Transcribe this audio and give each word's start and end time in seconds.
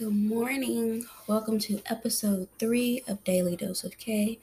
Good 0.00 0.16
morning. 0.16 1.04
Welcome 1.26 1.58
to 1.58 1.82
episode 1.90 2.48
three 2.58 3.02
of 3.06 3.22
Daily 3.22 3.54
Dose 3.54 3.84
of 3.84 3.98
K. 3.98 4.38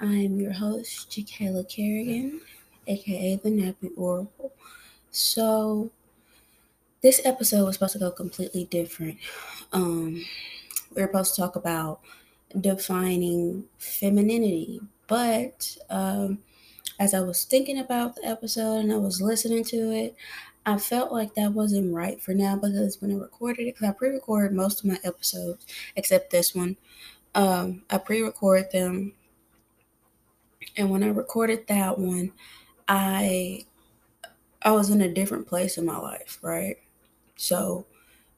I'm 0.00 0.40
your 0.40 0.50
host, 0.50 1.08
Jakayla 1.12 1.68
Kerrigan, 1.68 2.40
aka 2.88 3.36
the 3.36 3.50
Nappy 3.50 3.92
Oracle. 3.96 4.52
So, 5.12 5.92
this 7.02 7.20
episode 7.24 7.66
was 7.66 7.76
supposed 7.76 7.92
to 7.92 8.00
go 8.00 8.10
completely 8.10 8.64
different. 8.64 9.18
Um, 9.72 10.24
we 10.96 11.02
are 11.02 11.06
supposed 11.06 11.36
to 11.36 11.40
talk 11.40 11.54
about 11.54 12.00
defining 12.60 13.62
femininity, 13.78 14.80
but 15.06 15.76
um, 15.88 16.40
as 16.98 17.14
I 17.14 17.20
was 17.20 17.44
thinking 17.44 17.78
about 17.78 18.16
the 18.16 18.24
episode 18.24 18.78
and 18.78 18.92
I 18.92 18.96
was 18.96 19.22
listening 19.22 19.62
to 19.66 19.92
it, 19.92 20.16
I 20.66 20.78
felt 20.78 21.12
like 21.12 21.34
that 21.34 21.52
wasn't 21.54 21.94
right 21.94 22.20
for 22.20 22.34
now 22.34 22.56
because 22.56 23.00
when 23.00 23.10
I 23.12 23.14
recorded 23.14 23.62
it, 23.68 23.74
because 23.74 23.88
I 23.88 23.92
pre-record 23.92 24.52
most 24.54 24.80
of 24.80 24.86
my 24.86 24.98
episodes 25.04 25.64
except 25.94 26.30
this 26.30 26.54
one, 26.54 26.76
um, 27.34 27.84
I 27.90 27.98
pre-record 27.98 28.72
them, 28.72 29.14
and 30.76 30.90
when 30.90 31.02
I 31.02 31.08
recorded 31.08 31.66
that 31.68 31.98
one, 31.98 32.32
I 32.88 33.66
I 34.62 34.72
was 34.72 34.90
in 34.90 35.00
a 35.00 35.12
different 35.12 35.46
place 35.48 35.78
in 35.78 35.86
my 35.86 35.98
life, 35.98 36.38
right? 36.42 36.78
So 37.36 37.86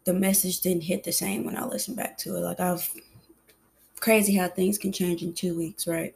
the 0.04 0.14
message 0.14 0.60
didn't 0.60 0.84
hit 0.84 1.04
the 1.04 1.12
same 1.12 1.44
when 1.44 1.56
I 1.56 1.66
listened 1.66 1.98
back 1.98 2.18
to 2.20 2.36
it. 2.36 2.40
Like 2.40 2.60
I've 2.60 2.92
crazy 4.00 4.34
how 4.36 4.48
things 4.48 4.78
can 4.78 4.92
change 4.92 5.22
in 5.22 5.32
two 5.32 5.56
weeks, 5.56 5.86
right? 5.86 6.14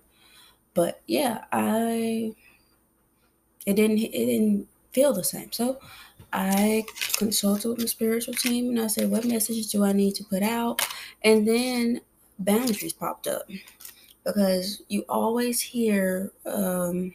But 0.74 1.02
yeah, 1.06 1.44
I 1.52 2.34
it 3.66 3.74
didn't 3.74 3.98
it 3.98 4.10
didn't 4.12 4.68
feel 4.92 5.12
the 5.12 5.24
same. 5.24 5.52
So 5.52 5.78
I 6.32 6.84
consulted 7.16 7.68
with 7.68 7.78
my 7.78 7.86
spiritual 7.86 8.34
team 8.34 8.70
and 8.70 8.80
I 8.80 8.86
said, 8.86 9.10
what 9.10 9.24
messages 9.24 9.70
do 9.70 9.84
I 9.84 9.92
need 9.92 10.14
to 10.16 10.24
put 10.24 10.42
out? 10.42 10.86
And 11.22 11.46
then 11.46 12.00
boundaries 12.38 12.92
popped 12.92 13.26
up 13.26 13.48
because 14.24 14.82
you 14.88 15.04
always 15.08 15.60
hear 15.60 16.32
um, 16.46 17.14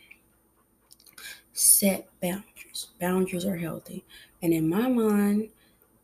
set 1.54 2.08
boundaries. 2.22 2.88
Boundaries 3.00 3.46
are 3.46 3.58
healthy. 3.58 4.06
And 4.42 4.54
in 4.54 4.70
my 4.70 4.88
mind, 4.88 5.50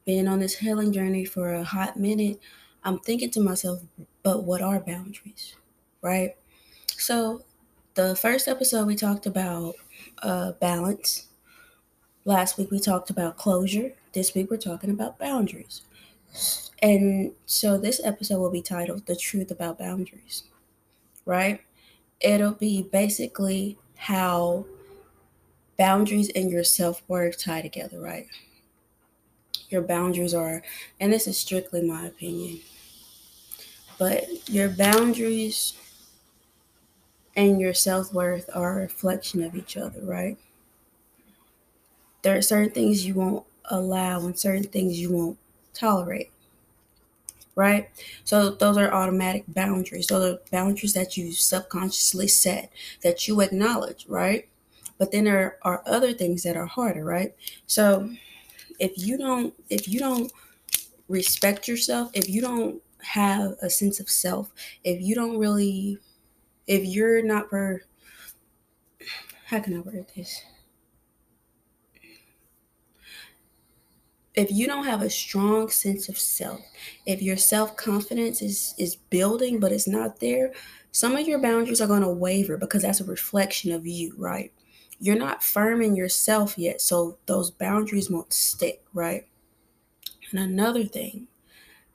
being 0.06 0.28
on 0.28 0.40
this 0.40 0.58
healing 0.58 0.92
journey 0.92 1.26
for 1.26 1.54
a 1.54 1.64
hot 1.64 1.98
minute, 1.98 2.40
I'm 2.84 3.00
thinking 3.00 3.32
to 3.32 3.40
myself, 3.40 3.82
but 4.24 4.44
what 4.44 4.62
are 4.62 4.80
boundaries? 4.80 5.56
Right? 6.02 6.36
So, 6.98 7.44
the 7.94 8.16
first 8.16 8.48
episode 8.48 8.88
we 8.88 8.96
talked 8.96 9.28
about 9.28 9.76
uh, 10.24 10.54
balance 10.54 11.28
Last 12.26 12.58
week 12.58 12.72
we 12.72 12.80
talked 12.80 13.10
about 13.10 13.38
closure. 13.38 13.94
This 14.14 14.34
week 14.34 14.50
we're 14.50 14.58
talking 14.58 14.90
about 14.90 15.18
boundaries. 15.20 15.82
And 16.82 17.32
so 17.46 17.78
this 17.78 18.02
episode 18.04 18.40
will 18.40 18.52
be 18.52 18.62
titled 18.62 19.06
The 19.06 19.16
Truth 19.16 19.52
About 19.52 19.78
Boundaries, 19.80 20.44
right? 21.26 21.62
It'll 22.22 22.54
be 22.54 22.84
basically 22.84 23.78
how 23.98 24.66
boundaries 25.78 26.30
and 26.36 26.50
your 26.52 26.64
self 26.64 27.04
worth 27.08 27.38
tie 27.44 27.62
together, 27.62 28.00
right? 28.00 28.28
Your 29.68 29.82
boundaries 29.82 30.34
are, 30.34 30.64
and 31.02 31.12
this 31.12 31.28
is 31.28 31.38
strictly 31.38 31.82
my 31.82 32.06
opinion, 32.06 32.62
but 33.98 34.50
your 34.50 34.70
boundaries 34.70 35.74
and 37.36 37.60
your 37.62 37.74
self 37.76 38.12
worth 38.12 38.50
are 38.56 38.80
a 38.80 38.82
reflection 38.82 39.44
of 39.44 39.56
each 39.56 39.78
other, 39.78 40.02
right? 40.02 40.38
There 42.24 42.38
are 42.38 42.42
certain 42.42 42.72
things 42.72 43.06
you 43.06 43.14
won't 43.14 43.46
allow 43.66 44.20
and 44.26 44.38
certain 44.38 44.64
things 44.64 45.00
you 45.00 45.12
won't 45.14 45.38
tolerate 45.74 46.32
right? 47.56 47.90
So 48.24 48.50
those 48.50 48.78
are 48.78 48.92
automatic 48.94 49.44
boundaries. 49.48 50.08
Those 50.08 50.34
are 50.36 50.40
boundaries 50.52 50.94
that 50.94 51.18
you 51.18 51.32
subconsciously 51.32 52.28
set 52.28 52.72
that 53.04 53.28
you 53.28 53.42
acknowledge 53.42 54.06
right? 54.08 54.48
But 54.98 55.12
then 55.12 55.26
there 55.26 55.58
are 55.62 55.84
other 55.86 56.14
things 56.14 56.44
that 56.44 56.58
are 56.58 56.66
harder 56.66 57.04
right? 57.04 57.36
So 57.68 58.10
if 58.80 58.94
you 58.98 59.18
don't 59.18 59.54
if 59.70 59.88
you 59.88 60.00
don't 60.00 60.32
respect 61.10 61.68
yourself 61.68 62.12
if 62.14 62.30
you 62.30 62.42
don't 62.42 62.82
have 63.02 63.54
a 63.62 63.70
sense 63.70 64.00
of 64.00 64.10
self 64.10 64.52
if 64.84 65.02
you 65.02 65.16
don't 65.16 65.38
really 65.38 65.98
if 66.68 66.86
you're 66.86 67.24
not 67.24 67.50
for 67.50 67.84
how 69.46 69.60
can 69.60 69.76
i 69.78 69.80
word 69.80 70.06
this 70.16 70.42
if 74.36 74.52
you 74.52 74.68
don't 74.68 74.86
have 74.86 75.02
a 75.02 75.10
strong 75.10 75.70
sense 75.70 76.10
of 76.10 76.18
self, 76.18 76.62
if 77.06 77.22
your 77.22 77.38
self-confidence 77.38 78.42
is 78.42 78.74
is 78.78 78.96
building 78.96 79.60
but 79.60 79.72
it's 79.72 79.88
not 79.88 80.20
there, 80.20 80.52
some 80.92 81.16
of 81.16 81.28
your 81.28 81.40
boundaries 81.40 81.82
are 81.82 81.88
going 81.88 82.02
to 82.02 82.10
waver 82.10 82.58
because 82.58 82.82
that's 82.84 83.02
a 83.02 83.06
reflection 83.06 83.72
of 83.72 83.86
you, 83.86 84.14
right? 84.18 84.52
You're 85.00 85.18
not 85.18 85.44
firm 85.44 85.82
in 85.82 85.96
yourself 85.96 86.58
yet, 86.58 86.82
so 86.82 87.18
those 87.26 87.52
boundaries 87.52 88.10
won't 88.10 88.34
stick, 88.34 88.84
right? 88.94 89.28
And 90.32 90.40
another 90.40 90.84
thing, 90.84 91.28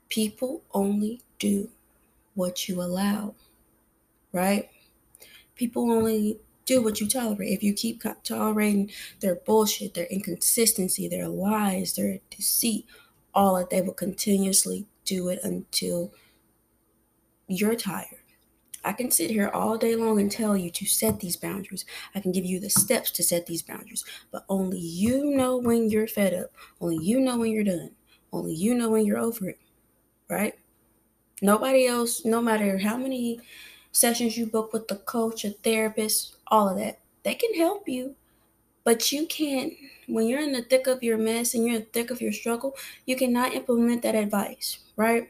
people 0.09 0.63
only 0.73 1.23
do 1.39 1.71
what 2.35 2.69
you 2.69 2.81
allow, 2.81 3.35
right? 4.33 4.69
People 5.55 5.91
only 5.91 6.39
do 6.69 6.83
what 6.83 7.01
you 7.01 7.09
tolerate. 7.09 7.51
If 7.51 7.63
you 7.63 7.73
keep 7.73 8.03
tolerating 8.23 8.91
their 9.21 9.35
bullshit, 9.35 9.95
their 9.95 10.07
inconsistency, 10.07 11.09
their 11.09 11.27
lies, 11.27 11.95
their 11.95 12.21
deceit, 12.31 12.87
all 13.35 13.57
that, 13.57 13.71
they 13.71 13.81
will 13.81 13.95
continuously 13.95 14.87
do 15.07 15.29
it 15.31 15.41
until 15.43 16.13
you're 17.47 17.75
tired. 17.75 18.21
I 18.85 18.93
can 18.93 19.11
sit 19.11 19.31
here 19.31 19.49
all 19.49 19.79
day 19.79 19.97
long 19.97 20.21
and 20.21 20.31
tell 20.31 20.57
you 20.57 20.71
to 20.71 20.85
set 20.87 21.21
these 21.21 21.37
boundaries. 21.37 21.87
I 22.15 22.21
can 22.21 22.33
give 22.33 22.45
you 22.45 22.61
the 22.61 22.71
steps 22.71 23.11
to 23.13 23.23
set 23.23 23.47
these 23.47 23.63
boundaries, 23.63 24.05
but 24.31 24.45
only 24.49 24.79
you 24.79 25.25
know 25.25 25.57
when 25.57 25.89
you're 25.91 26.07
fed 26.07 26.35
up. 26.35 26.51
Only 26.81 26.99
you 27.03 27.19
know 27.19 27.39
when 27.39 27.51
you're 27.51 27.65
done. 27.65 27.93
Only 28.31 28.55
you 28.55 28.75
know 28.75 28.91
when 28.91 29.07
you're 29.07 29.19
over 29.19 29.49
it, 29.49 29.59
right? 30.29 30.55
Nobody 31.41 31.87
else, 31.87 32.25
no 32.27 32.43
matter 32.43 32.79
how 32.79 32.99
many 32.99 33.41
sessions 33.93 34.37
you 34.37 34.47
book 34.47 34.73
with 34.73 34.89
the 34.89 34.97
coach, 34.97 35.45
a 35.45 35.51
therapist, 35.51 36.37
all 36.51 36.69
of 36.69 36.79
that. 36.79 37.01
They 37.25 37.35
can 37.35 37.55
help 37.55 37.89
you, 37.89 38.17
but 38.85 39.13
you 39.13 39.27
can't, 39.27 39.75
when 40.09 40.27
you're 40.27 40.41
in 40.43 40.53
the 40.53 40.63
thick 40.63 40.87
of 40.87 41.03
your 41.03 41.19
mess 41.19 41.55
and 41.55 41.65
you're 41.67 41.77
in 41.77 41.83
the 41.83 41.89
thick 41.89 42.11
of 42.11 42.21
your 42.23 42.33
struggle, 42.33 42.77
you 43.07 43.17
cannot 43.17 43.55
implement 43.55 44.03
that 44.03 44.15
advice, 44.17 44.79
right? 44.97 45.29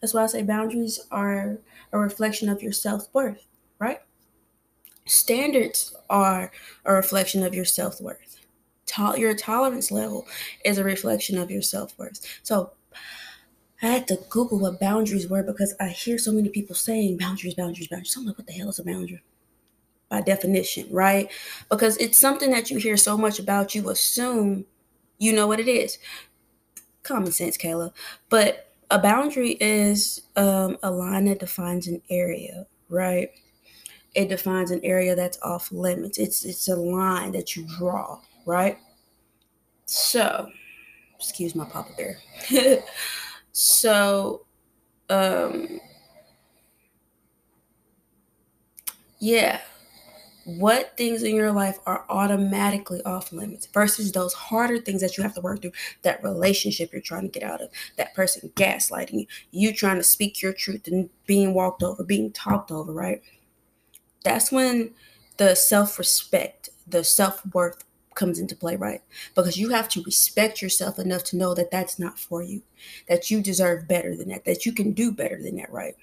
That's 0.00 0.14
why 0.14 0.24
I 0.24 0.26
say 0.28 0.42
boundaries 0.42 1.00
are 1.10 1.58
a 1.92 1.98
reflection 1.98 2.48
of 2.48 2.62
your 2.62 2.72
self 2.72 3.08
worth, 3.14 3.46
right? 3.78 4.00
Standards 5.06 5.94
are 6.10 6.52
a 6.84 6.92
reflection 6.92 7.42
of 7.42 7.52
your 7.54 7.64
self 7.64 8.00
worth. 8.00 8.38
To- 8.86 9.16
your 9.18 9.34
tolerance 9.34 9.90
level 9.90 10.26
is 10.64 10.78
a 10.78 10.84
reflection 10.84 11.36
of 11.38 11.50
your 11.50 11.62
self 11.62 11.98
worth. 11.98 12.20
So 12.42 12.72
I 13.82 13.86
had 13.88 14.06
to 14.06 14.24
Google 14.30 14.60
what 14.60 14.78
boundaries 14.78 15.26
were 15.26 15.42
because 15.42 15.74
I 15.80 15.88
hear 15.88 16.16
so 16.16 16.30
many 16.30 16.48
people 16.48 16.76
saying 16.76 17.16
boundaries, 17.16 17.54
boundaries, 17.54 17.88
boundaries. 17.88 18.12
So 18.12 18.20
I'm 18.20 18.26
like, 18.28 18.38
what 18.38 18.46
the 18.46 18.52
hell 18.52 18.68
is 18.68 18.78
a 18.78 18.84
boundary? 18.84 19.20
By 20.08 20.22
definition, 20.22 20.86
right? 20.90 21.30
Because 21.70 21.96
it's 21.98 22.18
something 22.18 22.50
that 22.50 22.70
you 22.70 22.78
hear 22.78 22.96
so 22.96 23.16
much 23.18 23.38
about, 23.38 23.74
you 23.74 23.90
assume 23.90 24.64
you 25.18 25.32
know 25.32 25.46
what 25.46 25.60
it 25.60 25.68
is. 25.68 25.98
Common 27.02 27.32
sense, 27.32 27.56
Kayla. 27.58 27.92
But 28.30 28.72
a 28.90 28.98
boundary 28.98 29.52
is 29.60 30.22
um, 30.36 30.78
a 30.82 30.90
line 30.90 31.26
that 31.26 31.40
defines 31.40 31.88
an 31.88 32.00
area, 32.08 32.66
right? 32.88 33.30
It 34.14 34.28
defines 34.28 34.70
an 34.70 34.80
area 34.82 35.14
that's 35.14 35.38
off 35.42 35.70
limits. 35.72 36.18
It's 36.18 36.44
it's 36.44 36.68
a 36.68 36.76
line 36.76 37.32
that 37.32 37.54
you 37.54 37.66
draw, 37.78 38.20
right? 38.46 38.78
So, 39.86 40.48
excuse 41.18 41.54
my 41.54 41.64
papa 41.66 41.90
bear. 41.96 42.18
So, 43.52 44.46
um, 45.10 45.80
yeah, 49.18 49.60
what 50.56 50.96
things 50.96 51.22
in 51.22 51.34
your 51.34 51.52
life 51.52 51.78
are 51.84 52.06
automatically 52.08 53.02
off 53.02 53.32
limits 53.32 53.66
versus 53.66 54.12
those 54.12 54.32
harder 54.32 54.78
things 54.78 55.02
that 55.02 55.16
you 55.16 55.22
have 55.22 55.34
to 55.34 55.42
work 55.42 55.60
through 55.60 55.72
that 56.02 56.22
relationship 56.24 56.90
you're 56.90 57.02
trying 57.02 57.22
to 57.22 57.28
get 57.28 57.42
out 57.42 57.60
of 57.60 57.68
that 57.96 58.14
person 58.14 58.50
gaslighting 58.56 59.12
you 59.12 59.26
you 59.50 59.74
trying 59.74 59.96
to 59.96 60.02
speak 60.02 60.40
your 60.40 60.54
truth 60.54 60.86
and 60.86 61.10
being 61.26 61.52
walked 61.52 61.82
over 61.82 62.02
being 62.02 62.32
talked 62.32 62.70
over 62.70 62.92
right 62.92 63.20
that's 64.24 64.50
when 64.50 64.90
the 65.36 65.54
self-respect 65.54 66.70
the 66.86 67.04
self-worth 67.04 67.84
comes 68.14 68.40
into 68.40 68.56
play, 68.56 68.74
right? 68.74 69.00
Because 69.34 69.56
you 69.56 69.68
have 69.68 69.88
to 69.90 70.02
respect 70.02 70.60
yourself 70.60 70.98
enough 70.98 71.22
to 71.24 71.36
know 71.36 71.54
that 71.54 71.70
that's 71.70 71.98
not 72.00 72.18
for 72.18 72.42
you, 72.42 72.62
that 73.08 73.30
you 73.30 73.40
deserve 73.40 73.86
better 73.86 74.16
than 74.16 74.28
that, 74.28 74.44
that 74.44 74.66
you 74.66 74.72
can 74.72 74.92
do 74.92 75.12
better 75.12 75.40
than 75.40 75.56
that, 75.56 75.70
right? 75.70 75.94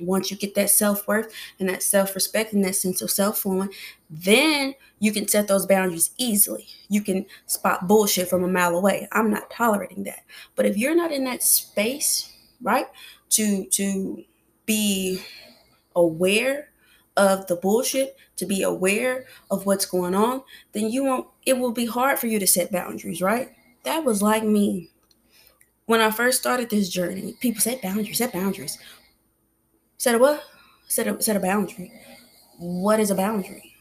Once 0.00 0.30
you 0.30 0.36
get 0.36 0.54
that 0.54 0.70
self 0.70 1.06
worth 1.08 1.32
and 1.58 1.68
that 1.68 1.82
self 1.82 2.14
respect 2.14 2.52
and 2.52 2.64
that 2.64 2.76
sense 2.76 3.02
of 3.02 3.10
self 3.10 3.38
flowing, 3.38 3.70
then 4.10 4.74
you 4.98 5.12
can 5.12 5.28
set 5.28 5.48
those 5.48 5.66
boundaries 5.66 6.10
easily. 6.18 6.66
You 6.88 7.02
can 7.02 7.26
spot 7.46 7.88
bullshit 7.88 8.28
from 8.28 8.44
a 8.44 8.48
mile 8.48 8.76
away. 8.76 9.08
I'm 9.12 9.30
not 9.30 9.50
tolerating 9.50 10.04
that. 10.04 10.20
But 10.54 10.66
if 10.66 10.76
you're 10.76 10.94
not 10.94 11.12
in 11.12 11.24
that 11.24 11.42
space, 11.42 12.32
right? 12.62 12.86
To 13.30 13.64
to 13.66 14.24
be 14.66 15.22
aware 15.94 16.70
of 17.16 17.46
the 17.46 17.56
bullshit, 17.56 18.16
to 18.36 18.46
be 18.46 18.62
aware 18.62 19.26
of 19.50 19.66
what's 19.66 19.86
going 19.86 20.14
on, 20.14 20.42
then 20.72 20.90
you 20.90 21.04
won't 21.04 21.28
it 21.44 21.58
will 21.58 21.72
be 21.72 21.86
hard 21.86 22.18
for 22.18 22.26
you 22.26 22.38
to 22.38 22.46
set 22.46 22.72
boundaries, 22.72 23.22
right? 23.22 23.52
That 23.84 24.04
was 24.04 24.22
like 24.22 24.44
me. 24.44 24.90
When 25.86 26.00
I 26.00 26.10
first 26.10 26.40
started 26.40 26.68
this 26.68 26.88
journey, 26.88 27.36
people 27.40 27.60
set 27.60 27.80
boundaries, 27.80 28.18
set 28.18 28.32
boundaries. 28.32 28.78
Set 29.98 30.14
a 30.14 30.18
what? 30.18 30.42
Set 30.88 31.06
a 31.06 31.20
set 31.22 31.36
a 31.36 31.40
boundary. 31.40 31.92
What 32.58 33.00
is 33.00 33.10
a 33.10 33.14
boundary? 33.14 33.74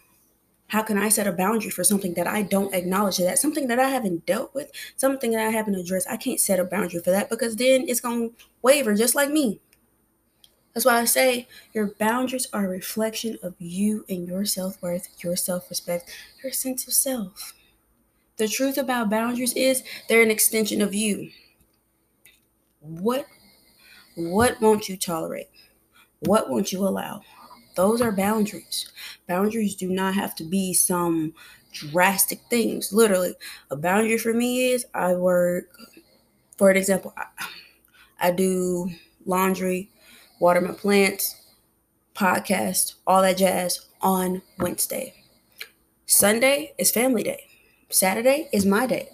How 0.69 0.83
can 0.83 0.97
I 0.97 1.09
set 1.09 1.27
a 1.27 1.33
boundary 1.33 1.71
for 1.71 1.83
something 1.83 2.15
that 2.15 2.27
I 2.27 2.43
don't 2.43 2.73
acknowledge 2.73 3.17
that 3.17 3.39
something 3.39 3.67
that 3.67 3.79
I 3.79 3.89
haven't 3.89 4.25
dealt 4.25 4.53
with, 4.55 4.71
something 4.97 5.31
that 5.31 5.47
I 5.47 5.51
haven't 5.51 5.75
addressed? 5.75 6.09
I 6.09 6.17
can't 6.17 6.39
set 6.41 6.59
a 6.59 6.65
boundary 6.65 7.01
for 7.01 7.11
that 7.11 7.29
because 7.29 7.55
then 7.57 7.87
it's 7.89 8.01
gonna 8.01 8.29
waver 8.63 8.95
just 8.95 9.15
like 9.15 9.31
me. 9.31 9.61
That's 10.73 10.85
why 10.85 10.99
I 10.99 11.05
say 11.05 11.47
your 11.73 11.87
boundaries 11.87 12.47
are 12.53 12.65
a 12.65 12.69
reflection 12.69 13.37
of 13.41 13.55
you 13.59 14.05
and 14.09 14.27
your 14.27 14.45
self 14.45 14.79
worth, 14.81 15.07
your 15.23 15.35
self 15.35 15.69
respect, 15.69 16.09
your 16.43 16.51
sense 16.51 16.85
of 16.87 16.93
self. 16.93 17.53
The 18.37 18.47
truth 18.47 18.77
about 18.77 19.09
boundaries 19.11 19.53
is 19.53 19.83
they're 20.09 20.23
an 20.23 20.31
extension 20.31 20.81
of 20.81 20.95
you. 20.95 21.31
What 22.79 23.25
what 24.15 24.61
won't 24.61 24.89
you 24.89 24.97
tolerate? 24.97 25.49
What 26.21 26.49
won't 26.49 26.71
you 26.71 26.87
allow? 26.87 27.21
Those 27.75 28.01
are 28.01 28.11
boundaries. 28.11 28.91
Boundaries 29.27 29.75
do 29.75 29.89
not 29.89 30.15
have 30.15 30.35
to 30.35 30.43
be 30.43 30.73
some 30.73 31.33
drastic 31.73 32.41
things. 32.49 32.93
Literally, 32.93 33.35
a 33.69 33.75
boundary 33.75 34.17
for 34.17 34.33
me 34.33 34.71
is 34.71 34.85
I 34.93 35.13
work, 35.13 35.65
for 36.57 36.69
an 36.69 36.77
example, 36.77 37.13
I, 37.17 37.25
I 38.19 38.31
do 38.31 38.91
laundry, 39.25 39.91
water 40.39 40.61
my 40.61 40.73
plants, 40.73 41.35
podcast, 42.15 42.95
all 43.07 43.21
that 43.23 43.37
jazz 43.37 43.87
on 44.01 44.41
Wednesday. 44.59 45.15
Sunday 46.05 46.73
is 46.77 46.91
family 46.91 47.23
day. 47.23 47.45
Saturday 47.89 48.49
is 48.53 48.65
my 48.65 48.85
day, 48.87 49.09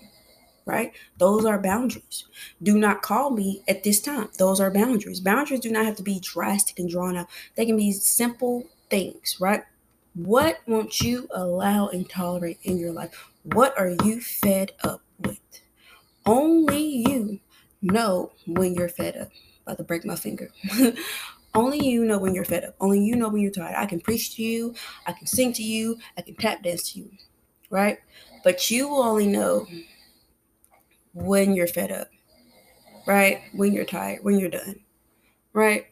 right? 0.66 0.94
Those 1.18 1.46
are 1.46 1.60
boundaries. 1.60 2.26
Do 2.62 2.78
not 2.78 3.02
call 3.02 3.32
me 3.32 3.64
at 3.68 3.84
this 3.84 4.02
time. 4.02 4.30
Those 4.38 4.60
are 4.60 4.72
boundaries. 4.72 5.20
Boundaries 5.20 5.60
do 5.62 5.72
not 5.72 5.86
have 5.86 5.96
to 5.98 6.04
be 6.04 6.20
drastic 6.20 6.80
and 6.80 6.90
drawn 6.90 7.18
out, 7.18 7.28
they 7.56 7.66
can 7.66 7.78
be 7.78 7.92
simple 7.92 8.68
things, 8.90 9.38
right? 9.40 9.64
What 10.14 10.60
won't 10.68 11.00
you 11.02 11.28
allow 11.32 11.88
and 11.88 12.10
tolerate 12.10 12.60
in 12.64 12.78
your 12.78 12.92
life? 12.92 13.12
What 13.44 13.78
are 13.78 13.96
you 14.04 14.22
fed 14.22 14.74
up 14.84 15.02
with? 15.20 15.40
Only 16.26 16.84
you 16.84 17.40
know 17.82 18.32
when 18.46 18.76
you're 18.76 18.90
fed 18.90 19.18
up 19.18 19.30
about 19.66 19.78
to 19.78 19.84
break 19.84 20.06
my 20.06 20.16
finger. 20.16 20.50
Only 21.54 21.86
you 21.86 22.06
know 22.06 22.18
when 22.18 22.34
you're 22.34 22.46
fed 22.46 22.64
up. 22.64 22.76
Only 22.80 23.02
you 23.02 23.16
know 23.16 23.30
when 23.30 23.42
you're 23.42 23.52
tired. 23.52 23.76
I 23.78 23.86
can 23.86 24.00
preach 24.00 24.36
to 24.36 24.44
you, 24.44 24.74
I 25.06 25.12
can 25.14 25.28
sing 25.28 25.54
to 25.54 25.64
you, 25.64 25.98
I 26.18 26.22
can 26.22 26.36
tap 26.36 26.64
dance 26.64 26.94
to 26.94 27.00
you, 27.00 27.12
right? 27.70 28.00
But 28.44 28.72
you 28.72 28.88
will 28.88 29.04
only 29.04 29.28
know 29.28 29.68
when 31.14 31.54
you're 31.54 31.68
fed 31.68 31.92
up, 31.92 32.10
right? 33.06 33.42
When 33.54 33.74
you're 33.74 33.86
tired, 33.86 34.24
when 34.24 34.40
you're 34.40 34.50
done, 34.50 34.82
right? 35.54 35.88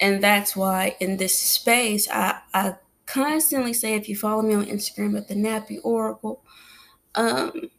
And 0.00 0.22
that's 0.22 0.56
why 0.56 0.96
in 1.00 1.16
this 1.16 1.38
space, 1.38 2.08
I, 2.10 2.40
I 2.54 2.76
constantly 3.06 3.72
say 3.72 3.94
if 3.94 4.08
you 4.08 4.16
follow 4.16 4.42
me 4.42 4.54
on 4.54 4.66
Instagram 4.66 5.16
at 5.16 5.28
the 5.28 5.34
Nappy 5.34 5.78
Oracle, 5.82 6.42
um, 7.14 7.70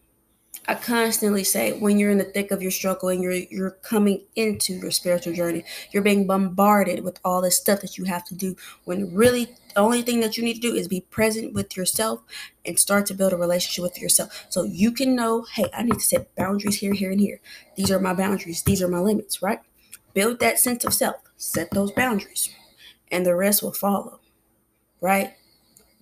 I 0.66 0.76
constantly 0.76 1.44
say 1.44 1.78
when 1.78 2.00
you're 2.00 2.12
in 2.12 2.20
the 2.20 2.24
thick 2.24 2.50
of 2.52 2.62
your 2.62 2.72
struggle 2.72 3.10
and 3.10 3.22
you're 3.22 3.34
you're 3.34 3.72
coming 3.72 4.22
into 4.36 4.74
your 4.74 4.92
spiritual 4.92 5.34
journey, 5.34 5.66
you're 5.92 6.04
being 6.04 6.26
bombarded 6.26 7.04
with 7.04 7.20
all 7.24 7.42
this 7.42 7.58
stuff 7.58 7.82
that 7.82 7.98
you 7.98 8.06
have 8.06 8.24
to 8.26 8.36
do 8.36 8.56
when 8.86 9.14
really 9.14 9.46
the 9.46 9.80
only 9.80 10.02
thing 10.04 10.22
that 10.22 10.38
you 10.38 10.44
need 10.44 10.54
to 10.56 10.62
do 10.62 10.74
is 10.74 10.88
be 10.88 11.02
present 11.02 11.54
with 11.54 11.76
yourself 11.76 12.22
and 12.66 12.80
start 12.80 13.06
to 13.08 13.14
build 13.14 13.34
a 13.34 13.38
relationship 13.38 13.84
with 13.84 14.02
yourself. 14.02 14.46
So 14.50 14.64
you 14.64 14.92
can 14.92 15.16
know, 15.16 15.46
hey, 15.54 15.66
I 15.74 15.84
need 15.84 15.96
to 15.96 16.00
set 16.00 16.34
boundaries 16.36 16.80
here, 16.80 16.94
here, 16.94 17.12
and 17.12 17.20
here. 17.20 17.42
These 17.76 17.92
are 17.92 18.00
my 18.00 18.14
boundaries, 18.14 18.64
these 18.64 18.82
are 18.82 18.88
my 18.88 19.00
limits, 19.00 19.42
right? 19.42 19.60
Build 20.14 20.40
that 20.40 20.60
sense 20.60 20.86
of 20.86 20.94
self, 20.94 21.18
set 21.36 21.72
those 21.72 21.92
boundaries, 21.92 22.50
and 23.12 23.26
the 23.26 23.36
rest 23.36 23.64
will 23.64 23.74
follow, 23.74 24.20
right? 25.02 25.34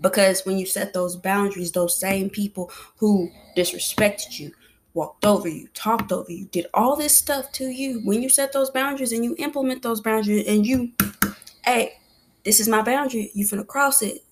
Because 0.01 0.45
when 0.45 0.57
you 0.57 0.65
set 0.65 0.93
those 0.93 1.15
boundaries, 1.15 1.71
those 1.71 1.97
same 1.97 2.29
people 2.29 2.71
who 2.97 3.29
disrespected 3.55 4.39
you, 4.39 4.51
walked 4.93 5.25
over 5.25 5.47
you, 5.47 5.67
talked 5.73 6.11
over 6.11 6.31
you, 6.31 6.45
did 6.45 6.65
all 6.73 6.95
this 6.95 7.15
stuff 7.15 7.51
to 7.53 7.65
you, 7.65 8.01
when 8.03 8.21
you 8.21 8.29
set 8.29 8.51
those 8.51 8.69
boundaries 8.71 9.11
and 9.13 9.23
you 9.23 9.35
implement 9.37 9.83
those 9.83 10.01
boundaries 10.01 10.45
and 10.47 10.65
you, 10.65 10.91
hey, 11.65 11.93
this 12.45 12.59
is 12.59 12.67
my 12.67 12.81
boundary, 12.81 13.31
you 13.33 13.45
finna 13.45 13.65
cross 13.65 14.01
it, 14.01 14.23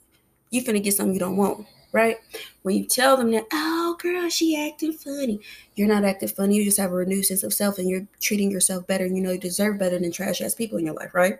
you 0.51 0.63
finna 0.63 0.83
get 0.83 0.95
something 0.95 1.13
you 1.13 1.19
don't 1.19 1.37
want, 1.37 1.67
right? 1.91 2.17
When 2.63 2.75
you 2.75 2.85
tell 2.85 3.17
them 3.17 3.31
that, 3.31 3.45
oh 3.53 3.97
girl, 3.99 4.29
she 4.29 4.57
acting 4.57 4.93
funny, 4.93 5.39
you're 5.75 5.87
not 5.87 6.05
acting 6.05 6.29
funny, 6.29 6.55
you 6.57 6.65
just 6.65 6.79
have 6.79 6.91
a 6.91 6.95
renewed 6.95 7.25
sense 7.25 7.43
of 7.43 7.53
self 7.53 7.77
and 7.79 7.89
you're 7.89 8.07
treating 8.21 8.51
yourself 8.51 8.87
better 8.87 9.05
and 9.05 9.15
you 9.17 9.23
know 9.23 9.31
you 9.31 9.39
deserve 9.39 9.79
better 9.79 9.99
than 9.99 10.11
trash 10.11 10.41
ass 10.41 10.55
people 10.55 10.77
in 10.77 10.85
your 10.85 10.95
life, 10.95 11.13
right? 11.13 11.39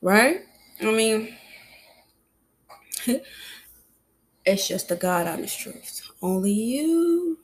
Right? 0.00 0.40
I 0.80 0.92
mean, 0.92 1.34
it's 4.44 4.68
just 4.68 4.88
the 4.88 4.96
God 4.96 5.26
honest 5.26 5.58
truth. 5.60 6.02
Only 6.22 6.52
you 6.52 7.38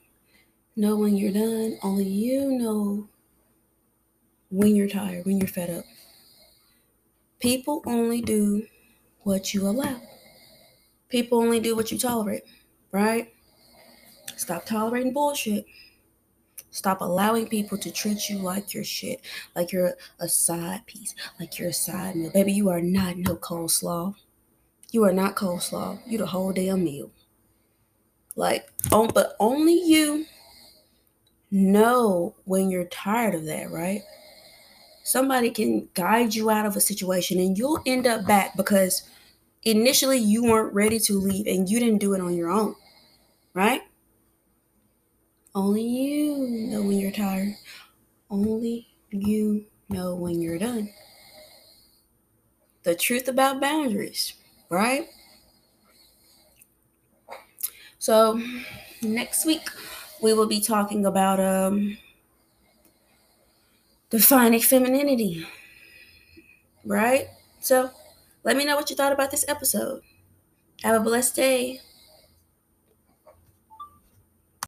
know 0.75 0.95
when 0.97 1.15
you're 1.15 1.31
done. 1.31 1.77
Only 1.83 2.05
you 2.05 2.51
know 2.51 3.09
when 4.49 4.75
you're 4.75 4.87
tired, 4.89 5.25
when 5.25 5.39
you're 5.39 5.47
fed 5.47 5.69
up. 5.69 5.85
People 7.39 7.83
only 7.85 8.21
do 8.21 8.65
what 9.23 9.53
you 9.53 9.67
allow. 9.67 10.01
People 11.09 11.39
only 11.39 11.59
do 11.59 11.75
what 11.75 11.91
you 11.91 11.97
tolerate, 11.97 12.43
right? 12.91 13.33
Stop 14.35 14.65
tolerating 14.65 15.13
bullshit. 15.13 15.65
Stop 16.71 16.99
allowing 16.99 17.47
people 17.47 17.77
to 17.77 17.89
treat 17.91 18.27
you 18.29 18.37
like 18.39 18.73
you're 18.73 18.83
shit, 18.83 19.21
like 19.55 19.71
you're 19.71 19.93
a 20.19 20.27
side 20.27 20.85
piece, 20.85 21.15
like 21.39 21.57
you're 21.57 21.69
a 21.69 21.73
side 21.73 22.15
meal. 22.15 22.31
Baby, 22.31 22.51
you 22.51 22.69
are 22.69 22.81
not 22.81 23.17
no 23.17 23.37
coleslaw. 23.37 24.13
You 24.91 25.03
are 25.03 25.13
not 25.13 25.35
coleslaw. 25.35 25.99
You 26.05 26.17
the 26.17 26.27
whole 26.27 26.53
damn 26.53 26.83
meal. 26.83 27.11
Like, 28.35 28.69
oh, 28.91 29.07
but 29.07 29.35
only 29.39 29.81
you 29.81 30.25
know 31.51 32.35
when 32.45 32.69
you're 32.69 32.85
tired 32.85 33.35
of 33.35 33.45
that, 33.45 33.71
right? 33.71 34.01
Somebody 35.03 35.51
can 35.51 35.87
guide 35.93 36.33
you 36.33 36.49
out 36.49 36.65
of 36.65 36.75
a 36.75 36.81
situation 36.81 37.39
and 37.39 37.57
you'll 37.57 37.81
end 37.85 38.07
up 38.07 38.25
back 38.25 38.57
because 38.57 39.07
initially 39.63 40.17
you 40.17 40.43
weren't 40.43 40.73
ready 40.73 40.99
to 40.99 41.13
leave 41.19 41.47
and 41.47 41.69
you 41.69 41.79
didn't 41.79 41.99
do 41.99 42.13
it 42.13 42.21
on 42.21 42.35
your 42.35 42.49
own, 42.49 42.75
right? 43.53 43.81
Only 45.53 45.83
you 45.83 46.67
know 46.69 46.81
when 46.81 46.99
you're 46.99 47.11
tired. 47.11 47.55
Only 48.29 48.87
you 49.11 49.65
know 49.87 50.15
when 50.15 50.41
you're 50.41 50.59
done. 50.59 50.91
The 52.83 52.95
truth 52.95 53.27
about 53.27 53.61
boundaries 53.61 54.33
right? 54.69 55.07
So 57.99 58.39
next 59.01 59.45
week 59.45 59.67
we 60.21 60.33
will 60.33 60.47
be 60.47 60.61
talking 60.61 61.05
about 61.05 61.39
um 61.39 61.97
defining 64.09 64.61
femininity. 64.61 65.45
Right? 66.85 67.27
So 67.59 67.89
let 68.43 68.55
me 68.57 68.65
know 68.65 68.75
what 68.75 68.89
you 68.89 68.95
thought 68.95 69.11
about 69.11 69.31
this 69.31 69.45
episode. 69.47 70.01
Have 70.83 71.01
a 71.01 71.03
blessed 71.03 71.35
day. 71.35 71.81